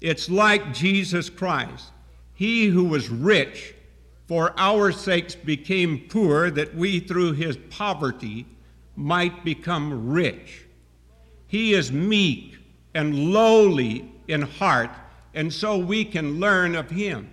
It's 0.00 0.28
like 0.28 0.74
Jesus 0.74 1.30
Christ. 1.30 1.90
He 2.34 2.66
who 2.66 2.84
was 2.84 3.08
rich 3.08 3.74
for 4.26 4.54
our 4.56 4.92
sakes 4.92 5.34
became 5.34 6.06
poor, 6.08 6.50
that 6.50 6.74
we 6.74 7.00
through 7.00 7.32
his 7.32 7.56
poverty 7.70 8.46
might 8.96 9.44
become 9.44 10.10
rich. 10.10 10.64
He 11.48 11.74
is 11.74 11.92
meek 11.92 12.56
and 12.94 13.32
lowly 13.32 14.10
in 14.28 14.42
heart, 14.42 14.90
and 15.34 15.52
so 15.52 15.76
we 15.76 16.04
can 16.04 16.40
learn 16.40 16.74
of 16.74 16.90
him. 16.90 17.31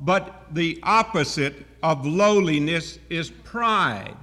But 0.00 0.46
the 0.52 0.78
opposite 0.82 1.64
of 1.82 2.06
lowliness 2.06 2.98
is 3.08 3.30
pride. 3.30 4.16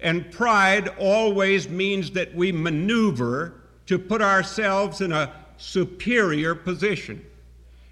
And 0.00 0.30
pride 0.32 0.88
always 0.98 1.68
means 1.68 2.10
that 2.12 2.34
we 2.34 2.52
maneuver 2.52 3.54
to 3.86 3.98
put 3.98 4.22
ourselves 4.22 5.00
in 5.00 5.12
a 5.12 5.32
superior 5.58 6.54
position. 6.54 7.24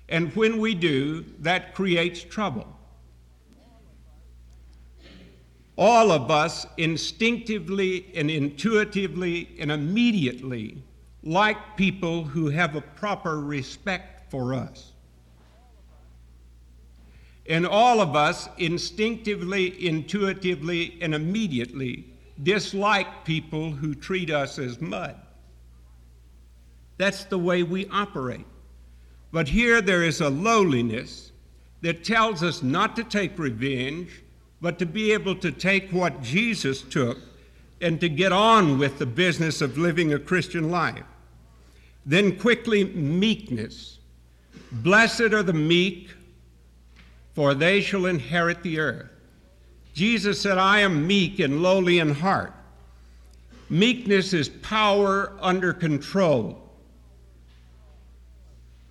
And 0.08 0.34
when 0.34 0.58
we 0.58 0.74
do, 0.74 1.24
that 1.40 1.74
creates 1.74 2.22
trouble. 2.22 2.66
All 5.76 6.10
of 6.10 6.30
us 6.30 6.66
instinctively 6.76 8.06
and 8.14 8.30
intuitively 8.30 9.50
and 9.60 9.70
immediately 9.70 10.82
like 11.22 11.76
people 11.76 12.24
who 12.24 12.48
have 12.48 12.74
a 12.74 12.80
proper 12.80 13.40
respect 13.40 14.30
for 14.30 14.54
us. 14.54 14.92
And 17.48 17.66
all 17.66 18.00
of 18.00 18.14
us 18.14 18.48
instinctively, 18.58 19.86
intuitively, 19.86 20.98
and 21.00 21.14
immediately 21.14 22.04
dislike 22.42 23.24
people 23.24 23.70
who 23.70 23.94
treat 23.94 24.30
us 24.30 24.58
as 24.58 24.80
mud. 24.80 25.16
That's 26.98 27.24
the 27.24 27.38
way 27.38 27.62
we 27.62 27.86
operate. 27.88 28.46
But 29.32 29.48
here 29.48 29.80
there 29.80 30.02
is 30.02 30.20
a 30.20 30.28
lowliness 30.28 31.32
that 31.80 32.04
tells 32.04 32.42
us 32.42 32.62
not 32.62 32.96
to 32.96 33.04
take 33.04 33.38
revenge, 33.38 34.22
but 34.60 34.78
to 34.78 34.86
be 34.86 35.12
able 35.12 35.36
to 35.36 35.52
take 35.52 35.90
what 35.90 36.22
Jesus 36.22 36.82
took 36.82 37.18
and 37.80 38.00
to 38.00 38.08
get 38.08 38.32
on 38.32 38.78
with 38.78 38.98
the 38.98 39.06
business 39.06 39.60
of 39.60 39.78
living 39.78 40.12
a 40.12 40.18
Christian 40.18 40.70
life. 40.70 41.04
Then, 42.04 42.38
quickly, 42.38 42.84
meekness. 42.84 43.98
Blessed 44.72 45.32
are 45.32 45.42
the 45.42 45.52
meek, 45.52 46.10
for 47.38 47.54
they 47.54 47.80
shall 47.80 48.06
inherit 48.06 48.64
the 48.64 48.80
earth. 48.80 49.08
Jesus 49.94 50.40
said, 50.40 50.58
I 50.58 50.80
am 50.80 51.06
meek 51.06 51.38
and 51.38 51.62
lowly 51.62 52.00
in 52.00 52.12
heart. 52.12 52.52
Meekness 53.70 54.32
is 54.32 54.48
power 54.48 55.32
under 55.40 55.72
control. 55.72 56.60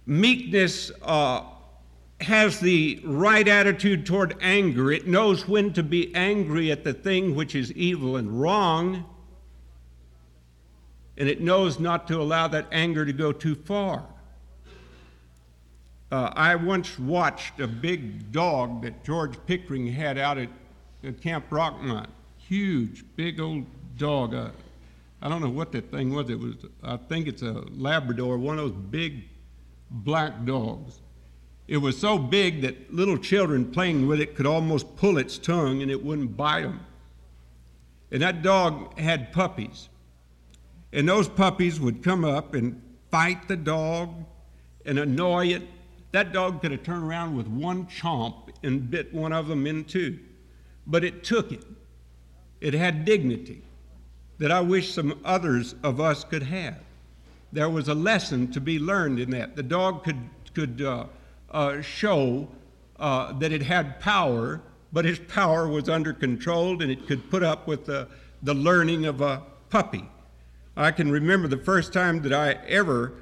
Meekness 0.06 0.94
uh, 1.02 1.44
has 2.22 2.62
the 2.62 3.02
right 3.04 3.46
attitude 3.46 4.06
toward 4.06 4.38
anger. 4.40 4.94
It 4.94 5.08
knows 5.08 5.46
when 5.46 5.74
to 5.74 5.84
be 5.84 6.16
angry 6.16 6.72
at 6.72 6.86
the 6.86 6.94
thing 6.94 7.36
which 7.36 7.54
is 7.54 7.74
evil 7.74 8.16
and 8.16 8.42
wrong, 8.42 9.04
and 11.18 11.28
it 11.28 11.42
knows 11.42 11.82
not 11.82 12.08
to 12.08 12.22
allow 12.22 12.48
that 12.48 12.68
anger 12.72 13.06
to 13.06 13.12
go 13.12 13.34
too 13.34 13.56
far. 13.56 14.06
Uh, 16.10 16.32
I 16.36 16.56
once 16.56 16.98
watched 16.98 17.60
a 17.60 17.68
big 17.68 18.32
dog 18.32 18.84
that 18.84 19.04
George 19.04 19.36
Pickering 19.46 19.88
had 19.88 20.18
out 20.18 20.38
at, 20.38 20.50
Camp 21.22 21.50
Rockmont. 21.50 22.08
Huge, 22.38 23.06
big 23.16 23.40
old 23.40 23.66
dog. 23.98 24.34
Uh, 24.34 24.50
I 25.22 25.30
don't 25.30 25.42
know 25.42 25.50
what 25.50 25.72
that 25.74 25.92
thing 25.92 26.14
was. 26.14 26.30
It 26.30 26.40
was, 26.40 26.56
I 26.84 26.98
think 26.98 27.28
it's 27.28 27.42
a 27.42 27.64
Labrador, 27.72 28.38
one 28.38 28.58
of 28.58 28.70
those 28.70 28.84
big 28.90 29.24
black 29.90 30.44
dogs. 30.46 31.00
It 31.68 31.78
was 31.78 31.98
so 31.98 32.18
big 32.18 32.62
that 32.62 32.94
little 32.94 33.18
children 33.18 33.72
playing 33.72 34.08
with 34.08 34.20
it 34.20 34.36
could 34.36 34.46
almost 34.46 34.96
pull 34.96 35.18
its 35.18 35.38
tongue 35.38 35.82
and 35.82 35.92
it 35.92 36.04
wouldn't 36.04 36.36
bite 36.36 36.64
them. 36.64 36.80
And 38.12 38.22
that 38.22 38.42
dog 38.42 38.98
had 38.98 39.34
puppies. 39.34 39.90
And 40.94 41.08
those 41.08 41.28
puppies 41.28 41.80
would 41.80 42.04
come 42.04 42.24
up 42.24 42.54
and 42.54 42.82
fight 43.12 43.48
the 43.48 43.58
dog 43.58 44.14
and 44.86 44.98
annoy 44.98 45.48
it 45.48 45.64
that 46.12 46.34
dog 46.34 46.62
could 46.62 46.72
have 46.72 46.84
turned 46.84 47.04
around 47.04 47.36
with 47.36 47.48
one 47.48 47.86
chomp 47.88 48.50
and 48.64 48.90
bit 48.90 49.14
one 49.14 49.34
of 49.34 49.48
them 49.48 49.68
in 49.68 49.84
two. 49.84 50.20
But 50.86 51.04
it 51.04 51.24
took 51.24 51.52
it. 51.52 51.64
It 52.62 52.74
had 52.74 53.06
dignity 53.06 53.62
that 54.40 54.52
I 54.52 54.62
wish 54.62 54.94
some 54.94 55.20
others 55.26 55.76
of 55.84 56.00
us 56.00 56.24
could 56.24 56.44
have. 56.44 56.78
There 57.52 57.70
was 57.70 57.88
a 57.88 57.94
lesson 57.94 58.52
to 58.52 58.62
be 58.62 58.80
learned 58.80 59.20
in 59.20 59.32
that. 59.32 59.56
The 59.56 59.64
dog 59.64 60.04
could, 60.04 60.30
could 60.54 60.82
uh, 60.82 61.06
uh, 61.50 61.82
show 61.82 62.48
uh, 63.00 63.34
that 63.34 63.52
it 63.52 63.64
had 63.64 64.00
power, 64.00 64.62
but 64.94 65.06
its 65.06 65.20
power 65.28 65.68
was 65.68 65.90
under 65.90 66.14
control 66.14 66.82
and 66.82 66.92
it 66.92 67.08
could 67.08 67.30
put 67.30 67.44
up 67.44 67.68
with 67.68 67.86
the, 67.86 68.08
the 68.44 68.54
learning 68.54 69.06
of 69.06 69.22
a 69.22 69.44
puppy. 69.70 70.10
I 70.76 70.92
can 70.92 71.12
remember 71.12 71.48
the 71.48 71.58
first 71.58 71.92
time 71.94 72.22
that 72.22 72.34
I 72.34 72.52
ever 72.68 73.14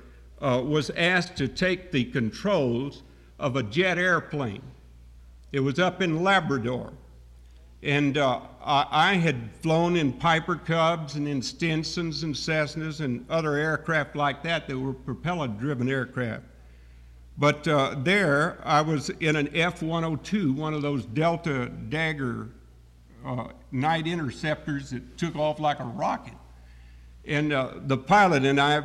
uh, 0.42 0.62
was 0.64 0.90
asked 0.92 1.36
to 1.38 1.48
take 1.48 1.92
the 1.92 2.06
controls 2.06 3.04
of 3.40 3.56
a 3.56 3.64
jet 3.64 3.98
airplane. 3.98 4.62
It 5.52 5.60
was 5.62 5.80
up 5.80 6.02
in 6.02 6.24
Labrador. 6.24 6.94
And 7.82 8.18
uh, 8.18 8.42
I, 8.64 8.88
I 8.92 9.14
had 9.14 9.52
flown 9.62 9.96
in 9.96 10.14
Piper 10.14 10.56
Cubs 10.56 11.16
and 11.16 11.28
in 11.28 11.42
Stinsons 11.42 12.24
and 12.24 12.34
Cessnas 12.34 13.00
and 13.00 13.26
other 13.30 13.56
aircraft 13.56 14.16
like 14.16 14.42
that 14.44 14.68
that 14.68 14.78
were 14.78 14.94
propeller 14.94 15.48
driven 15.48 15.88
aircraft. 15.88 16.44
But 17.38 17.68
uh, 17.68 17.96
there, 18.00 18.60
I 18.64 18.82
was 18.82 19.10
in 19.10 19.36
an 19.36 19.56
F 19.56 19.82
102, 19.82 20.54
one 20.54 20.74
of 20.74 20.82
those 20.82 21.06
Delta 21.06 21.70
Dagger 21.90 22.50
uh, 23.26 23.50
night 23.72 24.08
interceptors 24.08 24.90
that 24.92 25.18
took 25.18 25.36
off 25.36 25.60
like 25.60 25.80
a 25.80 25.86
rocket. 25.86 26.34
And 27.26 27.52
uh, 27.52 27.74
the 27.86 27.98
pilot 27.98 28.46
and 28.46 28.60
I 28.60 28.84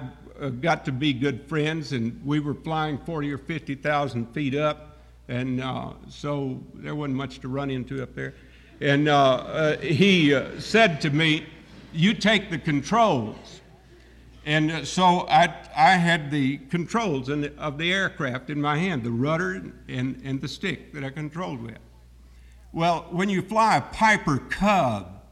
got 0.48 0.84
to 0.86 0.92
be 0.92 1.12
good 1.12 1.46
friends, 1.48 1.92
and 1.92 2.20
we 2.24 2.40
were 2.40 2.54
flying 2.54 2.98
40 2.98 3.32
or 3.32 3.38
50,000 3.38 4.26
feet 4.32 4.54
up, 4.54 4.98
and 5.28 5.62
uh, 5.62 5.92
so 6.08 6.60
there 6.74 6.94
wasn't 6.94 7.16
much 7.16 7.40
to 7.40 7.48
run 7.48 7.70
into 7.70 8.02
up 8.02 8.14
there. 8.14 8.34
And 8.80 9.08
uh, 9.08 9.76
he 9.78 10.38
said 10.58 11.00
to 11.02 11.10
me, 11.10 11.46
You 11.92 12.14
take 12.14 12.50
the 12.50 12.58
controls. 12.58 13.60
And 14.46 14.70
uh, 14.70 14.84
so 14.84 15.28
I, 15.28 15.54
I 15.76 15.90
had 15.92 16.30
the 16.30 16.58
controls 16.70 17.26
the, 17.26 17.52
of 17.58 17.76
the 17.78 17.92
aircraft 17.92 18.50
in 18.50 18.60
my 18.60 18.78
hand, 18.78 19.04
the 19.04 19.10
rudder 19.10 19.72
and, 19.88 20.20
and 20.24 20.40
the 20.40 20.48
stick 20.48 20.92
that 20.94 21.04
I 21.04 21.10
controlled 21.10 21.62
with. 21.62 21.78
Well, 22.72 23.06
when 23.10 23.28
you 23.28 23.42
fly 23.42 23.76
a 23.76 23.80
Piper 23.80 24.38
Cub, 24.38 25.22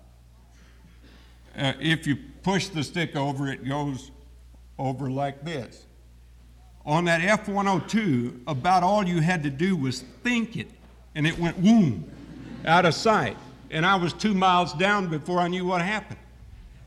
uh, 1.57 1.73
if 1.81 2.07
you 2.07 2.17
push 2.43 2.69
the 2.69 2.85
stick 2.85 3.17
over, 3.17 3.51
it 3.51 3.67
goes 3.67 4.11
over 4.79 5.11
like 5.11 5.45
this. 5.45 5.87
On 6.87 7.05
that 7.05 7.21
F 7.23 7.49
102, 7.49 8.43
about 8.47 8.83
all 8.83 9.07
you 9.07 9.21
had 9.21 9.43
to 9.43 9.51
do 9.51 9.77
was 9.77 10.01
think 10.23 10.57
it, 10.57 10.69
and 11.15 11.27
it 11.27 11.39
went 11.39 11.63
boom, 11.63 12.11
out 12.65 12.85
of 12.85 12.95
sight. 12.95 13.37
And 13.71 13.85
I 13.85 13.97
was 13.97 14.13
two 14.13 14.35
miles 14.35 14.73
down 14.73 15.09
before 15.09 15.41
I 15.41 15.49
knew 15.49 15.67
what 15.67 15.83
happened. 15.83 16.21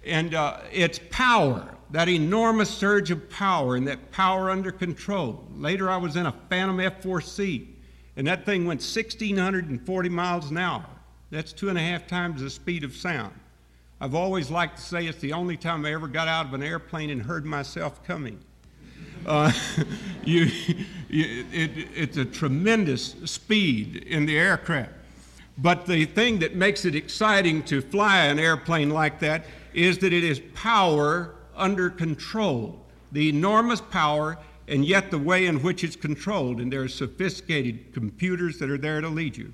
And 0.03 0.33
uh, 0.33 0.57
it's 0.71 1.00
power 1.12 1.71
that 1.91 2.07
enormous 2.07 2.69
surge 2.69 3.12
of 3.12 3.29
power 3.29 3.75
and 3.75 3.88
that 3.88 4.12
power 4.12 4.50
under 4.50 4.71
control. 4.71 5.45
Later, 5.55 5.89
I 5.89 5.98
was 5.98 6.15
in 6.15 6.25
a 6.25 6.33
Phantom 6.50 6.77
F4C, 6.77 7.67
and 8.15 8.27
that 8.27 8.45
thing 8.45 8.65
went 8.65 8.79
1,640 8.79 10.10
miles 10.10 10.51
an 10.51 10.57
hour. 10.57 10.86
That's 11.29 11.53
two 11.53 11.69
and 11.69 11.77
a 11.77 11.81
half 11.81 12.07
times 12.07 12.41
the 12.41 12.50
speed 12.50 12.83
of 12.83 12.95
sound. 12.95 13.33
I've 14.01 14.15
always 14.15 14.50
liked 14.50 14.77
to 14.77 14.84
say 14.84 15.05
it's 15.05 15.20
the 15.20 15.34
only 15.34 15.55
time 15.55 15.86
I 15.86 15.93
ever 15.93 16.08
got 16.08 16.27
out 16.27 16.48
of 16.48 16.55
an 16.55 16.63
airplane 16.63 17.12
and 17.12 17.22
heard 17.22 17.46
myself 17.46 18.03
coming. 18.03 18.39
Uh, 19.27 19.51
you, 20.25 20.46
you, 21.08 21.46
it, 21.51 21.70
it's 21.96 22.17
a 22.17 22.25
tremendous 22.25 23.15
speed 23.25 23.98
in 23.98 24.25
the 24.25 24.39
aircraft. 24.39 24.89
But 25.60 25.86
the 25.86 26.05
thing 26.05 26.39
that 26.39 26.55
makes 26.55 26.84
it 26.84 26.96
exciting 26.96 27.62
to 27.65 27.79
fly 27.79 28.25
an 28.25 28.39
airplane 28.39 28.89
like 28.89 29.20
that 29.20 29.46
is 29.72 30.00
that 30.00 30.12
it 30.12 30.24
is 30.24 30.41
power 30.55 31.36
under 31.55 31.91
control, 31.91 32.84
the 33.12 33.29
enormous 33.29 33.81
power, 33.81 34.39
and 34.67 34.84
yet 34.84 35.12
the 35.12 35.20
way 35.20 35.46
in 35.46 35.62
which 35.62 35.84
it's 35.84 35.96
controlled. 35.96 36.60
And 36.60 36.74
there 36.74 36.81
are 36.81 36.88
sophisticated 36.88 37.93
computers 37.93 38.58
that 38.58 38.72
are 38.72 38.79
there 38.79 39.00
to 39.00 39.10
lead 39.10 39.38
you. 39.38 39.53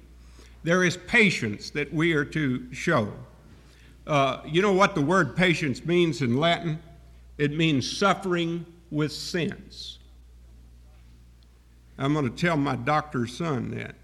There 0.64 0.86
is 0.86 0.96
patience 0.96 1.70
that 1.72 1.92
we 1.94 2.14
are 2.14 2.24
to 2.24 2.74
show. 2.74 3.12
Uh, 4.08 4.42
you 4.46 4.62
know 4.62 4.72
what 4.72 4.96
the 4.96 5.02
word 5.02 5.36
patience 5.36 5.86
means 5.86 6.22
in 6.22 6.38
Latin? 6.38 6.80
It 7.38 7.52
means 7.52 7.98
suffering 7.98 8.66
with 8.90 9.12
sense. 9.12 10.00
I'm 11.98 12.14
going 12.14 12.30
to 12.30 12.36
tell 12.36 12.56
my 12.56 12.78
doctor's 12.78 13.36
son 13.36 13.72
that. 13.76 13.96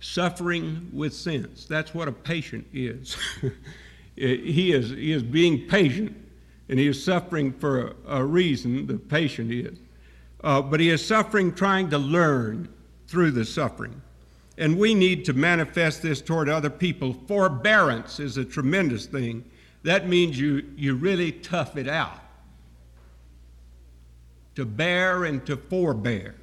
Suffering 0.00 0.90
with 0.92 1.14
sense. 1.14 1.66
That's 1.66 1.94
what 1.94 2.08
a 2.08 2.12
patient 2.12 2.66
is. 2.72 3.16
he 4.16 4.72
is 4.72 4.90
he 4.90 5.12
is 5.12 5.22
being 5.22 5.66
patient 5.68 6.14
and 6.68 6.78
he 6.78 6.88
is 6.88 7.02
suffering 7.02 7.52
for 7.52 7.94
a, 8.06 8.18
a 8.18 8.24
reason, 8.24 8.86
the 8.86 8.98
patient 8.98 9.52
is. 9.52 9.78
Uh, 10.42 10.60
but 10.60 10.80
he 10.80 10.90
is 10.90 11.04
suffering 11.04 11.54
trying 11.54 11.90
to 11.90 11.98
learn 11.98 12.68
through 13.06 13.30
the 13.30 13.44
suffering. 13.44 14.00
And 14.56 14.78
we 14.78 14.94
need 14.94 15.24
to 15.24 15.32
manifest 15.32 16.02
this 16.02 16.20
toward 16.20 16.48
other 16.48 16.70
people. 16.70 17.12
Forbearance 17.26 18.20
is 18.20 18.36
a 18.36 18.44
tremendous 18.44 19.06
thing. 19.06 19.44
That 19.82 20.08
means 20.08 20.38
you, 20.38 20.64
you 20.76 20.94
really 20.94 21.32
tough 21.32 21.76
it 21.76 21.88
out. 21.88 22.20
To 24.54 24.64
bear 24.64 25.24
and 25.24 25.44
to 25.46 25.56
forbear. 25.56 26.36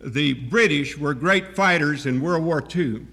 The 0.00 0.32
British 0.32 0.96
were 0.96 1.12
great 1.12 1.54
fighters 1.54 2.06
in 2.06 2.22
World 2.22 2.44
War 2.44 2.64
II. 2.74 3.06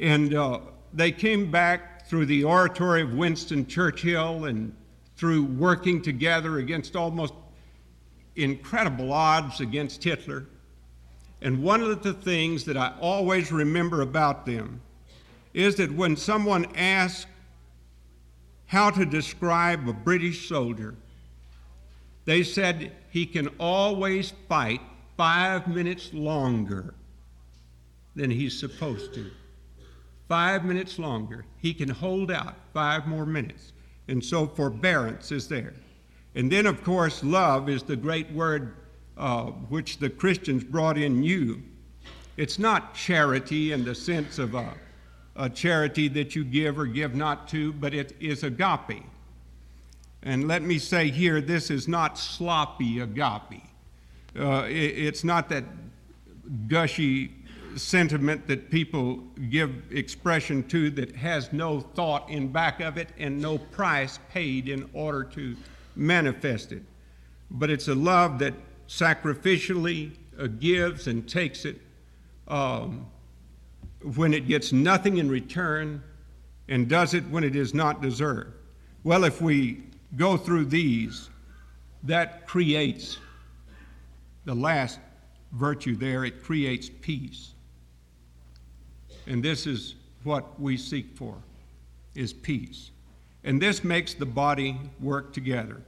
And 0.00 0.34
uh, 0.34 0.60
they 0.92 1.12
came 1.12 1.50
back 1.50 2.06
through 2.08 2.26
the 2.26 2.42
oratory 2.42 3.02
of 3.02 3.14
Winston 3.14 3.66
Churchill 3.66 4.46
and 4.46 4.74
through 5.16 5.44
working 5.44 6.02
together 6.02 6.58
against 6.58 6.96
almost 6.96 7.34
incredible 8.36 9.12
odds 9.12 9.60
against 9.60 10.02
Hitler. 10.02 10.46
And 11.40 11.62
one 11.62 11.82
of 11.82 12.02
the 12.02 12.12
things 12.12 12.64
that 12.64 12.76
I 12.76 12.94
always 13.00 13.52
remember 13.52 14.02
about 14.02 14.44
them 14.44 14.80
is 15.54 15.76
that 15.76 15.92
when 15.92 16.16
someone 16.16 16.66
asks 16.76 17.26
how 18.66 18.90
to 18.90 19.04
describe 19.04 19.88
a 19.88 19.92
British 19.92 20.48
soldier, 20.48 20.94
they 22.24 22.42
said 22.42 22.92
he 23.10 23.24
can 23.24 23.48
always 23.58 24.32
fight 24.48 24.80
five 25.16 25.66
minutes 25.68 26.12
longer 26.12 26.94
than 28.14 28.30
he's 28.30 28.58
supposed 28.58 29.14
to 29.14 29.30
five 30.28 30.64
minutes 30.64 30.98
longer. 30.98 31.44
He 31.56 31.74
can 31.74 31.88
hold 31.88 32.30
out 32.30 32.54
five 32.74 33.06
more 33.06 33.26
minutes. 33.26 33.72
And 34.06 34.24
so 34.24 34.46
forbearance 34.46 35.32
is 35.32 35.48
there. 35.48 35.74
And 36.34 36.52
then, 36.52 36.66
of 36.66 36.84
course, 36.84 37.24
love 37.24 37.68
is 37.68 37.82
the 37.82 37.96
great 37.96 38.30
word 38.32 38.76
uh, 39.18 39.46
which 39.68 39.98
the 39.98 40.08
Christians 40.08 40.62
brought 40.64 40.96
in 40.96 41.20
new. 41.20 41.60
It's 42.36 42.58
not 42.58 42.94
charity 42.94 43.72
in 43.72 43.84
the 43.84 43.94
sense 43.94 44.38
of 44.38 44.54
a, 44.54 44.72
a 45.34 45.50
charity 45.50 46.06
that 46.08 46.36
you 46.36 46.44
give 46.44 46.78
or 46.78 46.86
give 46.86 47.14
not 47.14 47.48
to, 47.48 47.72
but 47.72 47.92
it 47.92 48.14
is 48.20 48.44
agape. 48.44 49.02
And 50.22 50.46
let 50.46 50.62
me 50.62 50.78
say 50.78 51.10
here, 51.10 51.40
this 51.40 51.70
is 51.70 51.88
not 51.88 52.16
sloppy 52.16 53.00
agape. 53.00 53.62
Uh, 54.38 54.66
it, 54.68 54.72
it's 54.72 55.24
not 55.24 55.48
that 55.48 55.64
gushy 56.68 57.32
sentiment 57.76 58.46
that 58.46 58.70
people 58.70 59.16
give 59.50 59.70
expression 59.90 60.62
to 60.68 60.90
that 60.90 61.14
has 61.16 61.52
no 61.52 61.80
thought 61.80 62.28
in 62.30 62.48
back 62.48 62.80
of 62.80 62.96
it 62.96 63.08
and 63.18 63.40
no 63.40 63.58
price 63.58 64.18
paid 64.30 64.68
in 64.68 64.88
order 64.92 65.24
to 65.24 65.56
manifest 65.96 66.72
it. 66.72 66.82
But 67.50 67.70
it's 67.70 67.88
a 67.88 67.94
love 67.94 68.38
that 68.38 68.54
sacrificially 68.88 70.12
uh, 70.38 70.46
gives 70.46 71.06
and 71.06 71.28
takes 71.28 71.64
it 71.64 71.80
um, 72.48 73.06
when 74.16 74.32
it 74.32 74.48
gets 74.48 74.72
nothing 74.72 75.18
in 75.18 75.28
return 75.30 76.02
and 76.68 76.88
does 76.88 77.14
it 77.14 77.28
when 77.28 77.44
it 77.44 77.54
is 77.54 77.74
not 77.74 78.00
deserved. 78.00 78.52
Well, 79.04 79.24
if 79.24 79.40
we 79.40 79.82
go 80.16 80.36
through 80.36 80.66
these, 80.66 81.28
that 82.04 82.46
creates 82.46 83.18
the 84.44 84.54
last 84.54 84.98
virtue 85.52 85.96
there, 85.96 86.24
it 86.24 86.42
creates 86.42 86.90
peace. 87.00 87.52
And 89.26 89.42
this 89.42 89.66
is 89.66 89.94
what 90.24 90.58
we 90.60 90.76
seek 90.76 91.16
for 91.16 91.36
is 92.14 92.32
peace. 92.32 92.90
And 93.44 93.60
this 93.60 93.84
makes 93.84 94.14
the 94.14 94.26
body 94.26 94.78
work 95.00 95.32
together. 95.32 95.82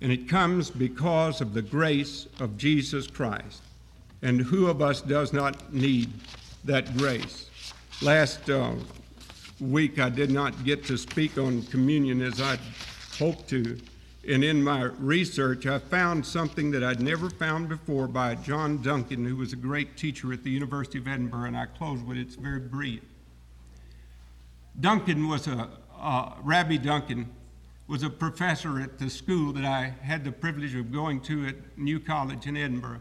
And 0.00 0.12
it 0.12 0.28
comes 0.28 0.70
because 0.70 1.40
of 1.40 1.54
the 1.54 1.62
grace 1.62 2.26
of 2.40 2.56
Jesus 2.56 3.06
Christ. 3.06 3.62
And 4.22 4.40
who 4.40 4.66
of 4.66 4.82
us 4.82 5.00
does 5.00 5.32
not 5.32 5.72
need 5.72 6.10
that 6.64 6.96
grace? 6.96 7.50
Last 8.02 8.50
uh, 8.50 8.72
week, 9.60 9.98
I 9.98 10.08
did 10.08 10.30
not 10.30 10.64
get 10.64 10.84
to 10.86 10.98
speak 10.98 11.38
on 11.38 11.62
communion 11.64 12.20
as 12.20 12.40
I'd 12.40 12.60
hoped 13.18 13.48
to. 13.50 13.78
And 14.28 14.42
in 14.42 14.62
my 14.62 14.82
research, 14.98 15.66
I 15.66 15.78
found 15.78 16.26
something 16.26 16.70
that 16.72 16.82
I'd 16.82 17.00
never 17.00 17.30
found 17.30 17.68
before 17.68 18.08
by 18.08 18.34
John 18.34 18.82
Duncan, 18.82 19.24
who 19.24 19.36
was 19.36 19.52
a 19.52 19.56
great 19.56 19.96
teacher 19.96 20.32
at 20.32 20.42
the 20.42 20.50
University 20.50 20.98
of 20.98 21.06
Edinburgh, 21.06 21.44
and 21.44 21.56
I 21.56 21.66
close 21.66 22.00
with 22.00 22.18
it. 22.18 22.22
It's 22.22 22.34
very 22.34 22.60
brief. 22.60 23.02
Duncan 24.80 25.28
was 25.28 25.46
a, 25.46 25.70
uh, 25.98 26.32
Rabbi 26.42 26.76
Duncan 26.76 27.30
was 27.88 28.02
a 28.02 28.10
professor 28.10 28.80
at 28.80 28.98
the 28.98 29.08
school 29.08 29.52
that 29.52 29.64
I 29.64 29.94
had 30.02 30.24
the 30.24 30.32
privilege 30.32 30.74
of 30.74 30.92
going 30.92 31.20
to 31.22 31.46
at 31.46 31.78
New 31.78 32.00
College 32.00 32.46
in 32.46 32.56
Edinburgh. 32.56 33.00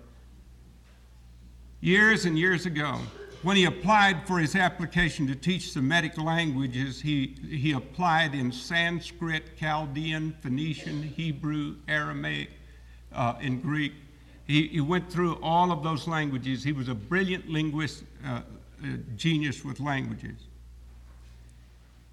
Years 1.81 2.25
and 2.25 2.37
years 2.37 2.65
ago, 2.65 2.99
when 3.41 3.57
he 3.57 3.65
applied 3.65 4.27
for 4.27 4.39
his 4.39 4.55
application 4.55 5.27
to 5.27 5.35
teach 5.35 5.71
Semitic 5.71 6.17
languages, 6.17 7.01
he, 7.01 7.35
he 7.47 7.73
applied 7.73 8.33
in 8.33 8.51
Sanskrit, 8.51 9.57
Chaldean, 9.59 10.35
Phoenician, 10.41 11.03
Hebrew, 11.03 11.75
Aramaic, 11.87 12.49
uh, 13.13 13.35
and 13.41 13.61
Greek. 13.61 13.93
he, 14.45 14.67
he 14.67 14.81
went 14.81 15.11
through 15.11 15.35
all 15.41 15.71
of 15.71 15.83
those 15.83 16.07
languages. 16.07 16.63
He 16.63 16.71
was 16.71 16.89
a 16.89 16.95
brilliant 16.95 17.49
linguist, 17.49 18.03
uh, 18.25 18.41
a 18.83 18.97
genius 19.15 19.63
with 19.63 19.79
languages. 19.79 20.37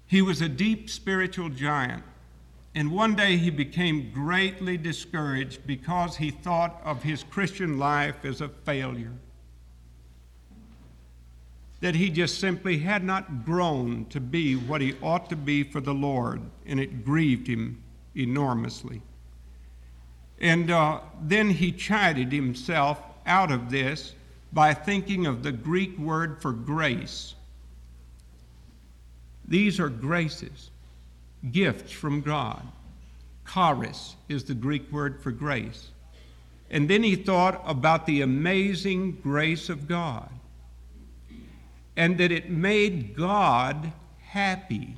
He 0.07 0.21
was 0.21 0.41
a 0.41 0.49
deep 0.49 0.89
spiritual 0.89 1.49
giant. 1.49 2.03
And 2.75 2.91
one 2.91 3.15
day 3.15 3.37
he 3.37 3.51
became 3.51 4.11
greatly 4.11 4.77
discouraged 4.77 5.67
because 5.67 6.17
he 6.17 6.31
thought 6.31 6.81
of 6.83 7.03
his 7.03 7.23
Christian 7.23 7.77
life 7.77 8.25
as 8.25 8.41
a 8.41 8.49
failure. 8.49 9.13
That 11.81 11.95
he 11.95 12.09
just 12.09 12.39
simply 12.39 12.79
had 12.79 13.03
not 13.03 13.45
grown 13.45 14.05
to 14.05 14.19
be 14.19 14.55
what 14.55 14.81
he 14.81 14.95
ought 15.03 15.29
to 15.29 15.35
be 15.35 15.63
for 15.63 15.81
the 15.81 15.93
Lord, 15.93 16.41
and 16.65 16.79
it 16.79 17.05
grieved 17.05 17.45
him 17.45 17.83
enormously. 18.15 19.01
And 20.39 20.71
uh, 20.71 21.01
then 21.21 21.51
he 21.51 21.71
chided 21.71 22.31
himself 22.31 22.99
out 23.25 23.51
of 23.51 23.69
this 23.69 24.15
by 24.51 24.73
thinking 24.73 25.25
of 25.27 25.43
the 25.43 25.51
Greek 25.51 25.97
word 25.97 26.41
for 26.41 26.51
grace. 26.51 27.35
These 29.47 29.79
are 29.79 29.89
graces 29.89 30.71
gifts 31.51 31.91
from 31.91 32.21
God. 32.21 32.63
Charis 33.51 34.15
is 34.29 34.43
the 34.43 34.53
Greek 34.53 34.91
word 34.91 35.21
for 35.21 35.31
grace. 35.31 35.89
And 36.69 36.89
then 36.89 37.03
he 37.03 37.15
thought 37.15 37.61
about 37.65 38.05
the 38.05 38.21
amazing 38.21 39.19
grace 39.21 39.69
of 39.69 39.87
God 39.87 40.29
and 41.95 42.17
that 42.17 42.31
it 42.31 42.49
made 42.49 43.15
God 43.15 43.91
happy 44.21 44.97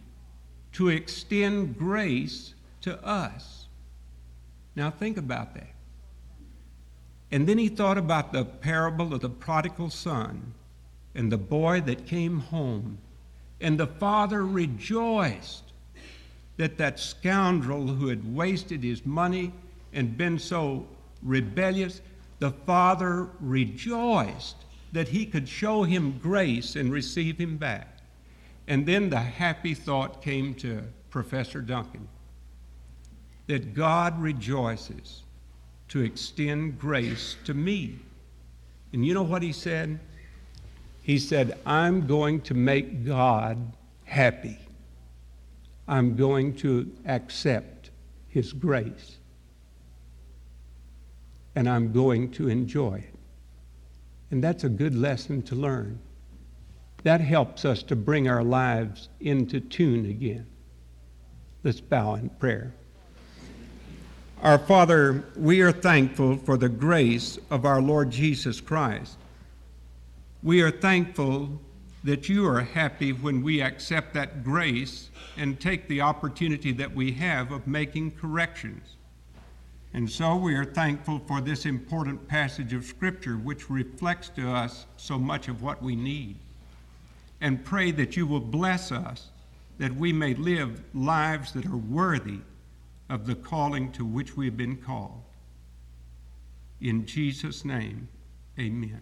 to 0.73 0.89
extend 0.89 1.77
grace 1.77 2.53
to 2.81 3.03
us. 3.05 3.67
Now 4.75 4.91
think 4.91 5.17
about 5.17 5.53
that. 5.55 5.73
And 7.31 7.47
then 7.47 7.58
he 7.58 7.67
thought 7.67 7.97
about 7.97 8.31
the 8.31 8.45
parable 8.45 9.13
of 9.13 9.21
the 9.21 9.29
prodigal 9.29 9.89
son 9.89 10.53
and 11.13 11.31
the 11.31 11.38
boy 11.38 11.81
that 11.81 12.05
came 12.05 12.39
home. 12.39 12.99
And 13.60 13.77
the 13.77 13.88
father 13.88 14.45
rejoiced 14.45 15.64
that 16.58 16.78
that 16.78 17.00
scoundrel 17.00 17.88
who 17.88 18.08
had 18.08 18.36
wasted 18.36 18.84
his 18.84 19.06
money 19.06 19.52
and 19.94 20.18
been 20.18 20.39
so 20.39 20.86
rebellious, 21.22 22.02
the 22.39 22.52
father 22.52 23.30
rejoiced 23.39 24.58
that 24.91 25.10
he 25.10 25.26
could 25.26 25.48
show 25.48 25.84
him 25.84 26.20
grace 26.22 26.76
and 26.76 26.91
receive 26.91 27.38
him 27.38 27.58
back. 27.58 28.00
And 28.68 28.86
then 28.86 29.10
the 29.10 29.20
happy 29.20 29.74
thought 29.74 30.22
came 30.22 30.54
to 30.56 30.84
Professor 31.10 31.62
Duncan 31.62 32.08
that 33.48 33.74
God 33.74 34.20
rejoices 34.20 35.24
to 35.89 36.02
extend 36.02 36.80
grace 36.80 37.36
to 37.46 37.54
me. 37.54 38.00
And 38.91 39.06
you 39.06 39.13
know 39.13 39.24
what 39.24 39.44
he 39.44 39.52
said? 39.52 40.00
He 41.04 41.20
said, 41.20 41.60
I'm 41.65 42.08
going 42.08 42.41
to 42.41 42.54
make 42.56 43.06
God 43.06 43.58
happy. 44.06 44.58
I'm 45.88 46.15
going 46.15 46.56
to 46.58 46.91
accept 47.06 47.91
His 48.28 48.54
grace. 48.54 49.17
And 51.56 51.69
I'm 51.69 51.93
going 51.93 52.32
to 52.32 52.50
enjoy 52.50 52.95
it. 52.95 53.15
And 54.32 54.43
that's 54.43 54.63
a 54.63 54.69
good 54.69 54.95
lesson 54.95 55.41
to 55.43 55.56
learn. 55.56 56.00
That 57.04 57.21
helps 57.21 57.65
us 57.65 57.84
to 57.84 57.95
bring 57.95 58.28
our 58.28 58.43
lives 58.43 59.10
into 59.19 59.60
tune 59.60 60.06
again. 60.08 60.48
Let's 61.63 61.80
bow 61.80 62.15
in 62.15 62.30
prayer. 62.30 62.74
Our 64.41 64.58
Father, 64.58 65.24
we 65.36 65.62
are 65.62 65.71
thankful 65.71 66.38
for 66.38 66.58
the 66.58 66.69
grace 66.69 67.39
of 67.50 67.65
our 67.65 67.82
Lord 67.82 68.12
Jesus 68.12 68.60
Christ. 68.60 69.17
We 70.43 70.62
are 70.62 70.71
thankful 70.71 71.62
that 72.06 72.30
you 72.30 72.48
are 72.48 72.62
happy 72.62 73.12
when 73.12 73.41
we 73.41 73.63
accept 73.63 74.13
that 74.13 74.44
grace 74.44 75.10
and 75.38 75.60
take 75.60 75.88
the 75.88 76.02
opportunity 76.02 76.72
that 76.72 76.94
we 76.94 77.12
have 77.12 77.52
of 77.52 77.65
making 77.65 78.12
corrections. 78.12 78.96
And 79.91 80.08
so 80.10 80.36
we 80.36 80.54
are 80.54 80.65
thankful 80.65 81.20
for 81.28 81.41
this 81.41 81.65
important 81.65 82.28
passage 82.28 82.74
of 82.74 82.86
Scripture, 82.86 83.38
which 83.38 83.72
reflects 83.72 84.30
to 84.30 84.52
us 84.52 84.86
so 84.98 85.18
much 85.18 85.48
of 85.48 85.63
what 85.63 85.82
we 85.82 85.96
need. 85.96 86.36
And 87.41 87.65
pray 87.65 87.89
that 87.94 88.15
you 88.15 88.28
will 88.28 88.39
bless 88.39 88.91
us, 88.91 89.30
that 89.80 89.96
we 89.96 90.13
may 90.13 90.36
live 90.36 90.84
lives 90.94 91.54
that 91.54 91.65
are 91.65 91.76
worthy 91.76 92.39
of 93.10 93.26
the 93.26 93.36
calling 93.36 93.91
to 93.94 94.06
which 94.06 94.38
we 94.38 94.46
have 94.46 94.58
been 94.58 94.78
called. 94.78 95.24
In 96.80 97.08
Jesus' 97.08 97.65
name, 97.65 98.10
amen. 98.60 99.02